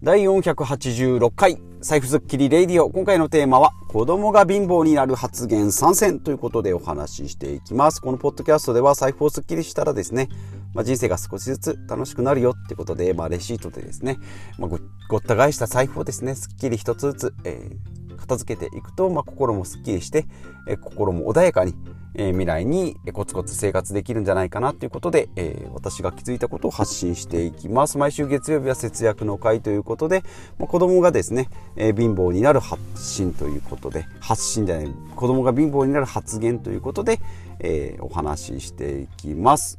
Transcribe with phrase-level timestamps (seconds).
[0.00, 2.88] 第486回財布スッキリレイディオ。
[2.88, 8.00] 今回のテーマは子供が貧乏になる発言参戦ということでお話ししていきます。
[8.00, 10.28] このポッドキャストでは財布をスッキリしたらですね、
[10.72, 14.18] まあ、人生が少しずつ楽しくなるよってことで、まあ、レシートでですね、
[14.56, 14.78] まあ、ご
[15.08, 20.26] ごった返した財布をですねスッキリ一つずつ、えー、片付けていくと、まあ、心もスッキリして、
[20.68, 21.74] えー、心も穏やかに
[22.18, 27.96] え未来にコツコツ生活できるんじゃないかなということで、えー、私が気づいたことを発信していきます。
[27.96, 30.24] 毎週月曜日は節約の会ということで、
[30.58, 37.20] まあ、子供がですね、えー、貧乏になる発信ということで、発信じゃない、子供が貧乏になる発言ということで、
[37.60, 39.78] えー、お話ししていきます。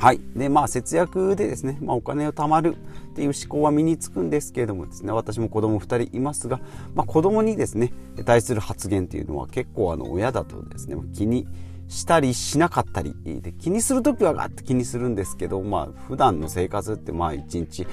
[0.00, 0.20] はい。
[0.34, 2.74] で、まあ、節約でですね、まあ、お金を貯まる
[3.10, 6.60] っていう思考は身につくんですけれどもですね、私も子供2人いますが、
[6.94, 7.92] まあ、子供にですね、
[8.24, 11.46] 対する発言っていうのは結構あの、親だとですね、気に
[11.88, 17.86] したりしなかったりで気にする時はガッて気にするんですけど、まあ、普段の生活ってまあ1日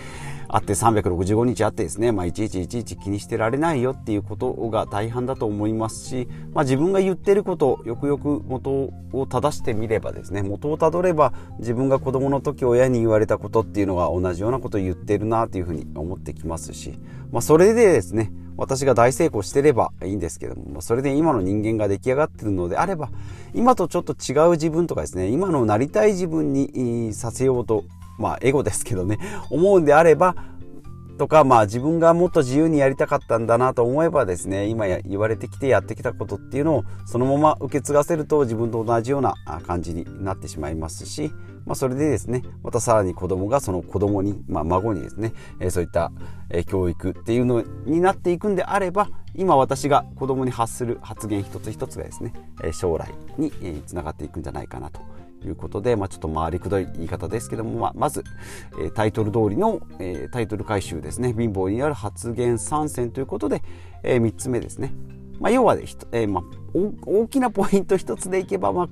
[0.50, 17.00] あって365日あってですね、まあ、いちいちいちいち気にしてられないよっていうことが大半だと思いますし、まあ、自分が言ってることよくよく元を正してみればですね元をたどれば自分が子供の時親に言われたことっていうのが同じようなことを言ってるなというふうに思ってきますし、
[17.32, 23.10] まあ、それでですね私が大成功してればいいんですけども、それで今の人間が出来上がってるのであれば、
[23.54, 27.86] 今とちょっと違う自分とかですね、今のなりたい自分にさせようと、
[28.18, 30.36] まあエゴですけどね、思うんであれば、
[31.18, 41.32] とか、まあ自分がもっと自由にやりたかったんだなと思えばですね、今言われてきてやってきたことっていうのをそのまま受け継がせると自分と同じような感じになってしまいますし、
[41.66, 46.12] まあそれでですね、またさらに子供がその子供に、まあ孫にですね、えそういった
[46.68, 52.34] 教育っていうのになっていくんであれば、今私が子供に発する発言一つ一つがですね、
[52.72, 53.52] 将来に
[53.86, 55.02] つながっていくんじゃないかなと。
[55.46, 58.24] いうことで、まあ、ちょっと回りくどい言い方ですけども、まあ、まず、
[58.82, 61.34] え、タイトル通りの、え、タイトル回収ですね。
[61.34, 63.62] 貧乏になる発言参戦ということで、
[64.04, 64.94] え、3つ目ですね、
[65.40, 66.44] まあ、要は、えーまあ、
[67.06, 68.90] 大きなポイント1つでいけば、まあ、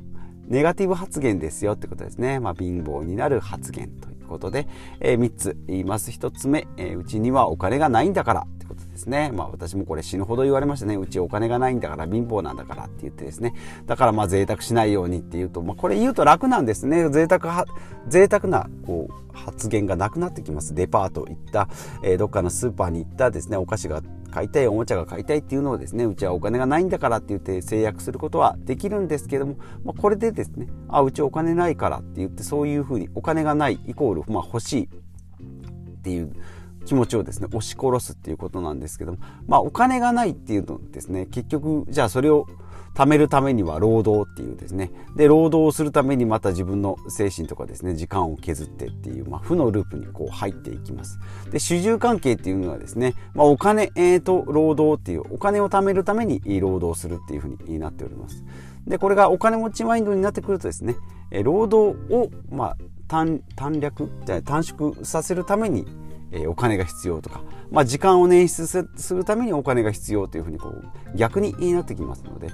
[0.47, 4.67] ネガティブ発言ですよってことですね、まあ、貧乏になる発言ということで、
[4.99, 6.11] えー、3つ言います。
[6.11, 9.31] 1つ目、え、うちにはお金がないんだからってことですね。
[9.33, 10.95] まあ私もこれ死ぬほど言われましたね。
[10.95, 13.53] うちお金がないんだから貧乏なんだからって言ってですね。
[13.85, 17.09] だからまあ贅沢しないようにって言うと、まあこれ言うと楽なんですね。
[17.09, 17.65] 贅沢は、
[18.07, 20.73] 贅沢なこう発言がなくなってきます。
[20.73, 21.67] デパート行った、
[22.03, 24.01] えー、どっかのスーパーに行ったですね、お菓子が
[24.31, 36.33] 買いたい、おもちゃが買いたいっていうのをですね、うちはお金がないんだからって言って制約することはできるんですけども、まあ、これでですね、あ、うちお金ないからって言ってそういうふうにお金がないイコール、まあ欲しいっていう
[36.85, 42.47] 気持ちをですね押し殺すっていうことなんですけどもまあお金がないっていうのですね結局じゃあそれを
[42.95, 44.89] 貯めるためには労働っていうですね。
[45.17, 51.19] で労働をするためにまた自分の精神とかですね時間を削ってっていう、まあ、負のループにこう入っていきます。
[51.51, 58.45] で主従関係っていうのはですね、まあ、お金、えー、と労働っていうお金を貯めるために労働するっていうふうになっております。
[58.87, 60.95] でこれがお金持ちマインドになってくるとですね
[61.43, 63.41] 労働を、まあ、短
[63.79, 64.09] 略
[64.45, 65.85] 短縮させるために
[66.31, 67.41] えお金が必要とか、
[67.71, 70.83] まあ、時間を捻出するためにお金が必要というふうにこう
[71.15, 72.49] 逆になってきますので、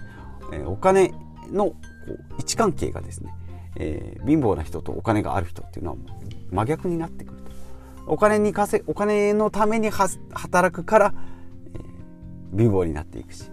[0.53, 1.13] えお金
[1.51, 1.75] のこ
[2.07, 3.33] う位置関係がですね、
[3.75, 5.97] えー、貧乏な人とお金がある人っていうのは
[6.51, 7.51] 真逆になってくると。
[8.07, 11.13] お金に稼お金のために働くから、
[11.75, 13.51] えー、貧乏になっていくし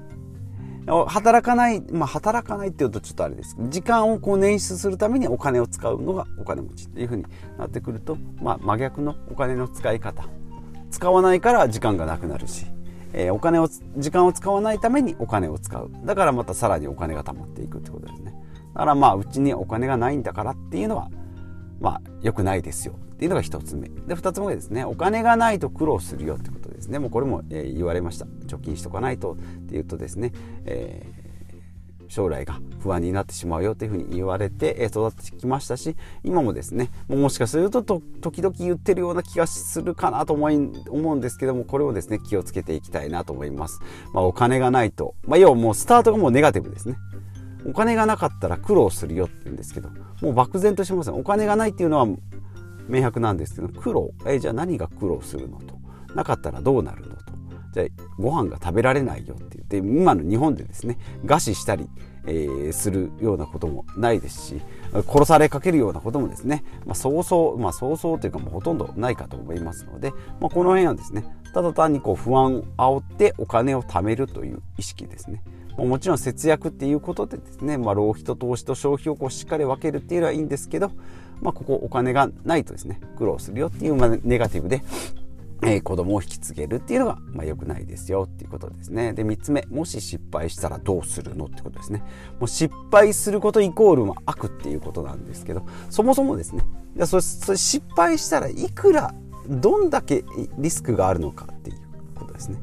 [0.89, 3.57] 働かない、まあ、働かないっていうとちょっとあれです。
[3.69, 7.25] 時間をこう捻出するためにお金を使うのがお金持ちっていうふうに
[7.59, 10.25] なってくると、まあ、真逆のお金の使い方。
[10.91, 12.67] 使わないから時間がなくなるし、
[13.13, 15.91] えー、お金を時間を使わないためにお金を使う。
[16.05, 18.35] だからまたさらにお金が貯まっていくってことですね。
[18.75, 21.11] だからまあうちにお金がないんだからっていうのは
[21.81, 22.95] まあ良くないですよ。
[23.15, 23.89] っていうのが1つ目。
[23.89, 24.85] で2つ目ですね。
[24.85, 26.58] お金がないと苦労するよってこと。
[26.89, 26.99] ですね。
[26.99, 28.27] もうこれも、え、言われました。
[28.47, 29.37] 貯金しとかないとっ
[29.69, 30.33] ていうとですね、
[30.65, 35.95] えー、将来が不安になってしまうよというふうに言われて育ってきましたし
[36.25, 40.55] 今もですねもしかすると時々言ってるような気がするかなと思い
[40.89, 43.81] 思うんですけどもこれをですね気をつけていきたいなと思います、
[44.15, 46.97] まあ、お金がないと、まあ、要はもうスタートがもうネガティブですね。
[47.67, 49.91] お金がなかったら苦労するよって言うんですけど
[50.23, 52.07] もう漠然としませんお金がないっていうのは
[52.89, 54.11] 明白なんですけど苦労。
[54.27, 55.78] えじゃあ何が苦労するのと。
[56.19, 57.23] なかったらどうなるのと。
[57.73, 57.87] じゃあ
[58.19, 61.89] ご飯が食べられないよって言って今の日本でですね餓死したり、
[62.27, 64.61] えー、するようなこともないですし
[65.07, 75.43] 殺されかけるようなこともですね、まあ、そうそうまあそうそうというかもうほとんどないかと思いますので、まあ、この辺はですねただ単にこう不安を煽ってお金を貯めるという意識ですね。
[75.77, 80.91] もちろん節約っていうことでですね、まあ、浪費と投資と消費をこうしっかり分けるっていうのはいいんですけど、
[81.41, 84.83] まあ、ここお金がないとですね苦労するよっていう、ネガティブで
[85.63, 89.13] えー、子供を引き継げるっていうのが、まあ、良くないですよっていうことですね。
[89.13, 92.03] で、3つ目、もし失敗したらどうするのってことですね。
[92.39, 96.65] もう失敗することイコール悪っていうことなんですけど、そもそもですね、
[96.97, 99.15] いやそれそれ失敗したらいくら、
[99.49, 100.25] どんだけ
[100.59, 101.79] リスクがあるのかっていう
[102.15, 102.59] ことですね。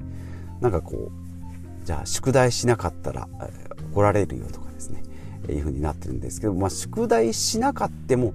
[0.61, 5.03] なんかこう、じゃあ宿題しなかったら、えー、怒られるよとかですね、
[5.47, 8.33] えー、いうふうになってるんですけど、まあ、宿題しなかっても、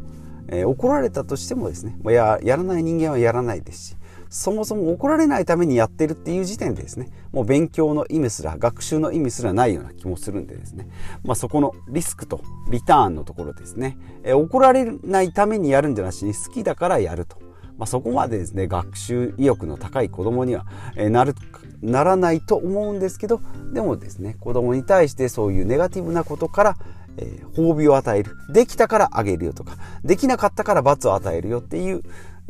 [0.48, 3.96] えー、怒られたとしてもですね、まあ、ややらない人間はやらないですし、
[4.30, 10.88] そもそも怒られないためにやってるっていう時点でですねもう勉強の意味すら学習の意味すらないような気もするんでですね、
[11.24, 12.40] まあ、そこのリスクと
[12.70, 17.38] リターンのところですね、え怒られないためにやるんじゃなしに好きだからやると、
[17.76, 20.64] まあ、そこまでですね学習意欲の高い子供には、
[20.96, 21.34] えなる
[21.82, 23.40] ならないと思うんですけど
[23.72, 26.76] でもですね子供に対してそういうネガティブなことから
[27.16, 28.36] えー、褒美を与える。
[28.52, 32.02] できたからあげるよとか、できなかったから罰を与えるよっていう、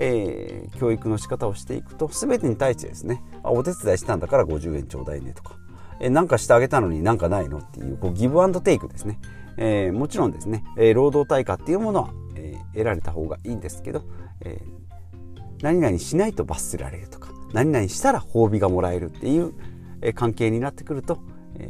[0.02, 5.56] えー、教育の仕方をしていくと全てに対してですねお手伝いしたんだから50円ちょうだいねとか、
[6.00, 9.20] えー、かしてあげたのになんかないのっていうこうギブアンドテイクですね、
[9.58, 14.04] えー、もちろんですね、えー、労働対価っていうものは、えー、得られた方がいいんですけど、
[14.40, 19.52] えー、何々しないと罰せられるとか何々したら褒美がもらえるっていう、
[20.00, 21.18] えー、関係になってくると、
[21.58, 21.68] え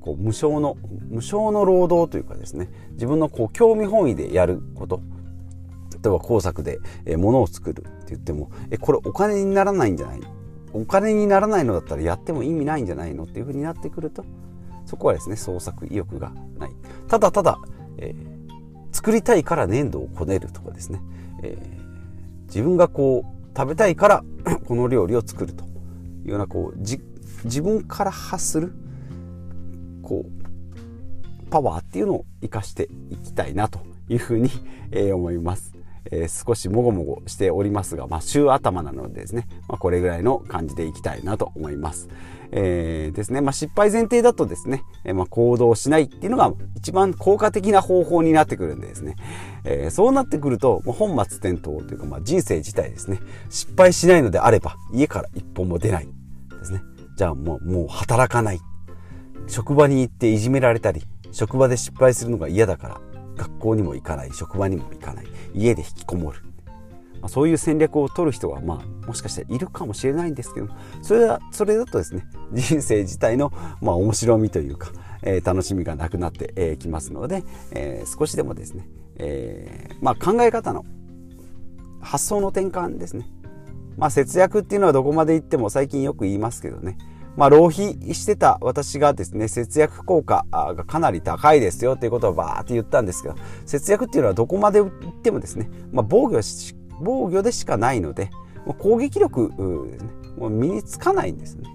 [0.00, 0.78] ー、こう無償の
[1.10, 5.02] 無償の労働というかですね自分のこう興味本位でやること
[6.02, 10.20] 例えば工作で、え物を作るって言ってもえこれお金にならないんじゃない
[10.72, 14.24] お金にならないのだったらやっても意味ないんじゃないのっていうふうになってくると
[14.86, 16.70] そこはですね創作意欲がない。
[17.08, 17.58] ただただ、
[17.98, 18.48] えー、
[18.92, 21.00] 作りたいから粘土をこねるとかですね、
[21.42, 24.24] えー、自分がこう食べたいから
[24.66, 25.64] この料理を作ると
[26.24, 28.72] いうようなこう自分から発する
[30.02, 34.50] こうパワーっていうのを生かしていきたいなというふうに、
[34.92, 35.72] えー、思います。
[36.06, 42.08] えー、少しもごもごしておりますが、まあ、週頭なのでですね、まあ、これぐらいの感じでいきたいなと思います。
[42.52, 49.16] えー、ですね、まあ、失敗前提だとですね、えー、まあ、行動しないっていうのが一番効果的な方法になってくるんでですね、
[49.64, 56.82] えー、そうなってくると、まあ、本末転倒というか、まあ、人生自体ですね、失敗しないのであれば、家から一歩も出ないですね。
[57.16, 58.60] じゃあもう、もう働かない。
[59.46, 61.02] 職場に行っていじめられたり、
[61.32, 63.00] 職場で失敗するのが嫌だから、
[63.40, 66.40] 学校にも行かない職場にも行かない家で引きこもる、
[67.22, 70.68] まあ、そういう戦略を取る人はまあもしかしたらいるかもしれないんですけど
[71.00, 73.50] それはそれだとですね人生自体の
[73.80, 74.92] まあ面白みというか、
[75.22, 80.84] えー、楽しみがなくなってき、えー、ますので、えー、少しでもですね、えーまあ、考え方の
[82.02, 83.26] 発想の転換ですね。
[83.96, 86.96] まあ節約っていうのはどこまで行っても最近よく言いますけどね。
[87.36, 93.36] まあ、浪費してた私がですね、節約効果がかなり高いですよということをバーって言ったんですけど、
[93.66, 94.90] 節約っていうのはどこまで行っ
[95.22, 98.30] てもですね、まあ、防御し防御でしかないので、
[98.78, 99.50] 攻撃力
[99.90, 101.68] ですね、もう身につかないんですね。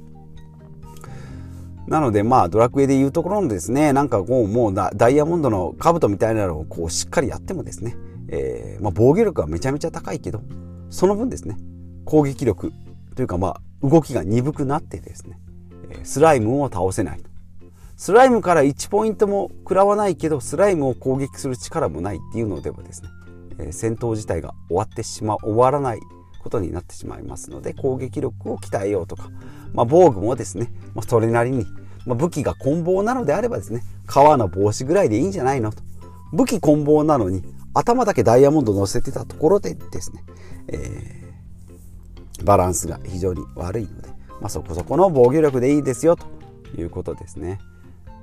[1.87, 7.95] なので、まあ、ドラクエでいうところのですね、なんかこう、もうダイヤモンドの兜みたいなのをこう、しっかりやってもですね、
[8.29, 10.41] えー、まあ、防御力はめちゃめちゃ高いけど、
[10.89, 11.57] その分ですね、
[12.05, 12.71] 攻撃力
[13.15, 15.39] というか、まあ、動きが鈍くなってですね、
[16.03, 17.29] スライムを倒せないと。
[17.97, 23.03] スライムから1ポイントも食らわないけど、スライムを攻撃する力もないっていうのではです
[23.57, 25.99] ね、戦闘自体が終わってしまう、終わらない
[26.43, 29.29] ことになってしまいますので、攻撃力を鍛えようとか、
[29.73, 31.65] まあ、防具もですね、まあ、それなりに、
[32.05, 35.81] まあ、武器が棍棒なのであればですね、革の帽子ぐらいでいいんじゃないのと。
[36.33, 40.23] 武器棍棒なのに、頭だけダイヤモンド乗せてたところでですね、
[40.67, 41.24] えー、
[42.43, 44.09] バランスが非常に悪いので、
[44.41, 46.25] まあ、そこそこの防御力でいいですよと
[46.77, 47.59] いうことですね。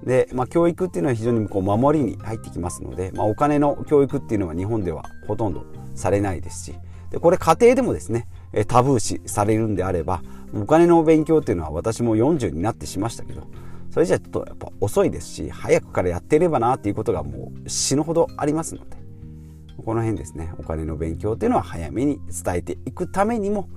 [0.04, 5.64] で、まあ、教育っていうのは非常にこう守りに入ってきますので、まあ、お金の教育っていうのは日本ではほとんど
[5.94, 6.74] されないですし
[7.10, 8.26] でこれ家庭でもですね
[8.66, 10.22] タブー視されるんであれば
[10.54, 13.46] お金の勉強っていうのは私も40になってしましたけど
[13.90, 18.96] それじゃちょっとやっぱ遅いですし早くからやっていればなっていうことがもう死ぬほどありますので
[19.84, 23.68] この辺ですねお金の勉強っていうのは早めに伝えていくためにも、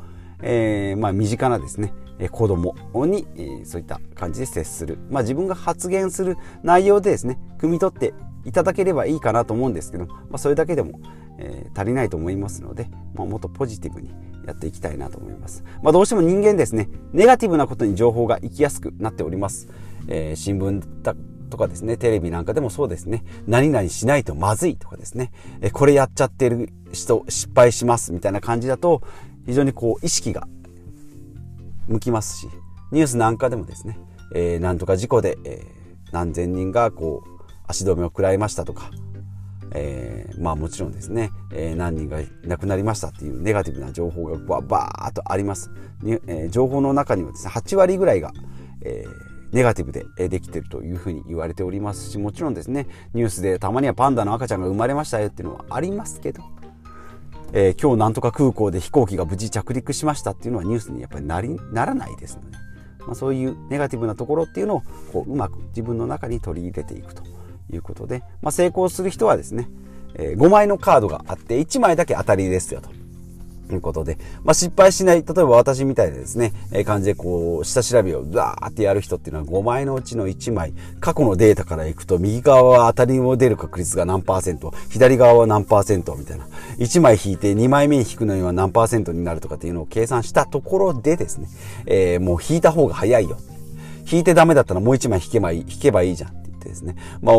[0.45, 1.93] えー、まあ身近なですね
[2.31, 2.75] 子供
[3.05, 3.27] に
[3.65, 8.13] そういった感じで接する、まあ、自分が発言する内容でですね汲み取って
[8.45, 11.01] いただければいいかなと思うんですけど、まあ、それだけでも、
[11.39, 14.11] えー、足りないと思いますので、まあ、もっとポジティブに
[14.45, 19.67] やっていきたいなと思います、まあ、どうしても人間ですねネガティブなことに情報が行きやすくなっております、
[20.07, 21.15] えー、新聞だ
[21.49, 29.01] とかですねテレビなんかでもそうですね何々しないとまずいとかですね、え、これやっちゃってる人失敗しますみたいな感じだと
[29.45, 30.47] 非常にこう意識が
[31.87, 32.47] 向きますし
[32.91, 33.97] ニュースなんかでもですね、
[34.33, 38.91] えー、なんとか事故で、えー、何千人がこう足止めを食らいましたとか、
[39.71, 45.71] えー、まあもちろんですね、えー、何人が亡くなりましたっていうネガティブな情報がバーッとあります。
[46.05, 48.31] えー、情報の中にはですね、8割ぐらいが、
[48.81, 49.05] え
[49.51, 56.43] ネガティブでできてるというふうに言われておりますし、もちろんですね、ニュースでたまにはパンダの赤ちゃんが生まれましたよっていうのはありますけど、
[57.53, 62.57] え今日なんとか空港で飛行機が無事着陸しましたっていうのはニュースにやっぱりなりならないですので、
[63.05, 67.23] まあ、そういうネガティブなところっていうのをこううまく自分の中に取り入れていくと
[67.71, 69.69] いうことで、まあ、成功する人はですね、
[70.15, 72.89] えー、5枚のカードがあって1枚だけ当たりですよと。
[73.73, 91.47] いうことで、まあ、失敗しない、例えば私みたいなですね、えー、感じでこう、下調べをザーってやる人っていうのは5枚のうちの1枚、過去のデータからいくと、右側は当たりを出る確率が何パーセント、左側は何パーセントみたいな、1枚引いて2枚目に引くのには何パーセントになるとかっていうのを計算したところでですね、
[91.85, 93.37] えー、もう引いた方が早いよ。
[94.11, 97.35] 引いてダメだったらもう1枚引けばいい、引けばいいじゃんって言ってですね、まあ、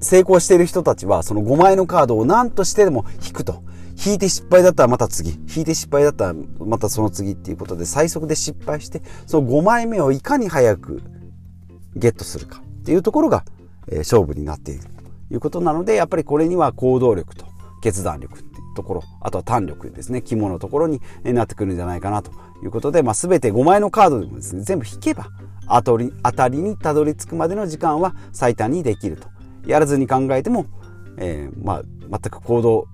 [0.00, 3.62] 成功している人たちは、その5枚のカードを何としてでも引くと。
[4.04, 5.32] 引いて失敗だったらまた次。
[5.54, 11.02] 引いて失敗だったらまたその次っていうことで、最速で失敗して、その5枚目をいかに早く
[11.94, 13.44] ゲットするかっていうところが、
[13.88, 14.88] え、勝負になっていると
[15.34, 17.46] いうことなので、やっぱりこれには行動力と
[17.82, 22.30] 決断力っていうところ、あとは胆力ですね、肝のところになってくるんじゃないかなと
[22.62, 25.28] いうことで、まあ、全て5枚のカードでもですね、全部引けば、
[25.68, 25.82] 当
[26.32, 29.28] たりにたどり着くまでの時間は最短にできると。
[29.66, 30.66] やらずに考えても、
[31.18, 32.88] えー、まあ、全く行動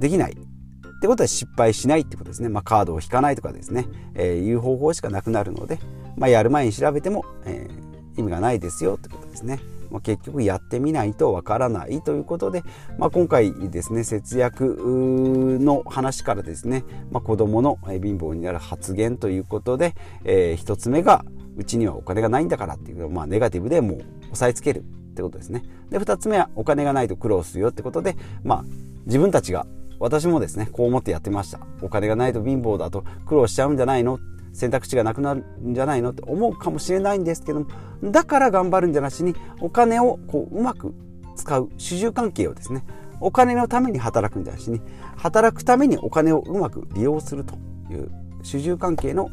[0.00, 2.48] できないってことは失敗しないってことですね。
[2.48, 5.78] まあ、カードを引かないとかですね、えー、いう方法しかなくなるので、
[6.16, 9.60] まあ、やる前に調べても、えー、意味がないですよってことですね。
[9.90, 12.62] まあ、結局やってみないとわからないということで、
[12.98, 21.24] まあ、今回ですね節約の話からですね、まあ、子どもの貧乏になる発言ということで、えー、1つ目が
[21.56, 23.98] うちにはお金がないんだからっていう、まあ、ネガティブでもう
[24.32, 24.82] 押さえつけるっ
[25.14, 25.64] てことですね。
[25.90, 28.64] で、二つ目はお金がないと苦労するよってことで、まあ、
[29.06, 29.66] 自分たちが、
[30.00, 31.60] 私もですね、こう思ってやってました。
[31.82, 34.18] お金がないと貧乏だと苦労しちゃうんじゃないの？
[34.52, 36.10] 選択肢がなくなるんじゃないの？
[36.10, 37.66] って思うかもしれないんですけども、
[38.02, 40.94] だから頑張るんじゃなしに、お金をこう、うまく
[41.36, 42.84] 使う主従関係をですね、
[43.20, 44.80] お金のために働くんじゃなしに、
[45.16, 47.54] 働くためにお金をうまく利用すると
[47.90, 48.10] いう
[48.42, 49.28] 主従関係の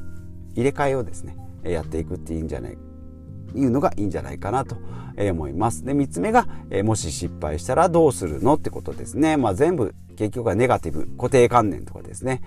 [0.56, 2.78] 入れ替えをですね、やっていくっていいんじゃない
[3.56, 4.78] いうのがいいんじゃないかなと
[5.18, 5.84] 思います。
[5.84, 6.48] で、3つ目が、
[6.84, 9.38] もし失敗したらどうするのってことですね。
[9.38, 12.42] まあ全部結局はネガティブ、固定観念とかですね。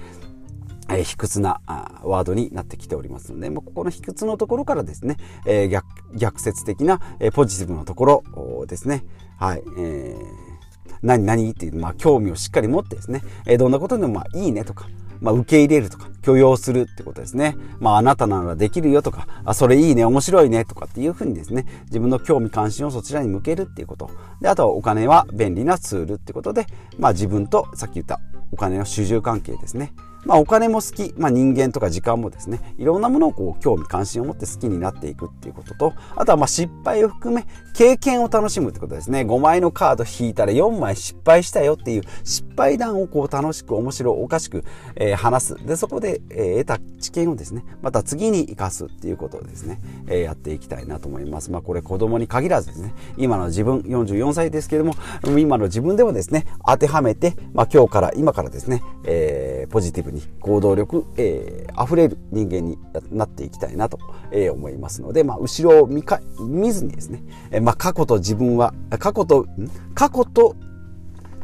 [0.91, 1.61] え、卑屈な
[2.03, 9.05] ワードになってきておりますので、まあ、ここの卑屈のところからですね、えー、逆逆説的な、えー、ポジティブのところですね、
[9.38, 14.88] はい、えー、何何っていう、まあ、興味をしっかり持ってですね、えー、どんなことでもまあいいねとか、
[15.21, 17.57] まあ、受け入れるとか、許容するってことですね。
[17.81, 24.11] まあ、あなたならできるよとか、あ、それいいね、面白いねとかっていうふうにですね、自分の興味関心をそちらに向けるっていうこと。
[24.41, 26.67] で、あとはお金は便利なツールってことで、
[26.99, 28.21] まあ自分とさっき言った
[28.53, 29.93] お金の主従関係ですね。
[30.25, 39.21] まあ、お金も好き、まあ、人間とか時間もですねいろんなものをこう興味関心を持って好きになっていくっていうこととあとはまあ失敗を含め経験を楽しむってことですね。
[39.21, 44.65] 5枚のカード引いたら4枚失敗したよっていう失敗談をこう楽しく面白おかしく、
[44.97, 45.55] えー、話す。
[45.65, 51.53] でそこで、えー、得た知見をですねまた次に生かすっていうことをですね、えー、やっていきたいなと思います。
[51.53, 54.95] まあこれ子供に限らずですね今の自分44歳ですけれども
[55.39, 62.79] 今の自分でもですね当てはめて、まあ、今日から今からですね、えー、ポジティブに行動力、えー、溢れる人間に
[63.11, 63.99] なっていきたいなと、
[64.31, 69.47] えー、思いますので、まあ、後ろを見か見ずにですね、えー、まあ、過去と自分は、過去と、
[69.95, 70.57] 過去と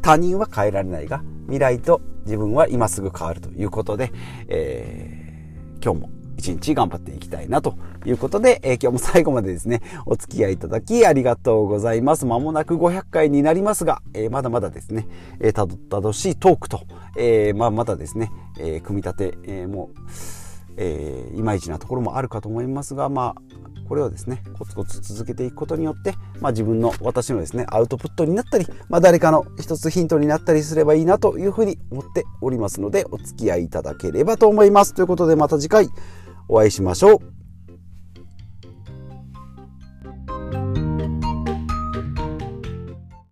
[0.02, 4.12] 他人は変えられないが、未来と自分は今すぐ変わるということで、
[4.49, 12.26] えー、今日も一日頑張っていきたいなということで、えー、今日も最後までですね、お付き合いいただきありがとうございます。
[12.26, 15.06] まもなく500回になりますが、えー、まだまだですね、
[15.40, 16.83] えー、たどたどしいトークと、
[17.16, 20.00] えー、まあ、まだですね、え組み立て、えもう、
[20.76, 23.54] えいまいちなところもあるかと思いますが、まあ、
[23.88, 34.94] これをですね、コツコツ続けていくことによって、まあ、自分の、私のですね、アウトプットになったり、まあ、誰かの一つヒントになったりすればいいなというふうに思っておりますので、お付き合いいただければと思います。
[34.94, 35.88] ということで、また次回、
[36.49, 37.43] お会いしましょう。